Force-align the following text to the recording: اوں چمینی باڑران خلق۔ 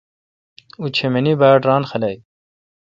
اوں 0.77 0.89
چمینی 0.95 1.33
باڑران 1.41 1.81
خلق۔ 1.89 2.17